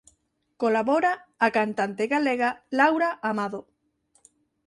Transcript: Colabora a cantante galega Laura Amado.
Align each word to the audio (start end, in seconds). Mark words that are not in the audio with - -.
Colabora 0.61 1.11
a 1.45 1.47
cantante 1.57 2.03
galega 2.13 2.49
Laura 2.77 3.09
Amado. 3.29 3.61